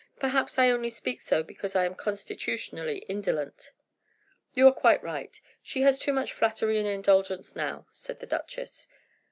[0.19, 3.71] Perhaps I only speak so because I am constitutionally indolent."
[4.55, 5.39] "You are quite right.
[5.61, 8.87] She has too much flattery and indulgence now," said the duchess.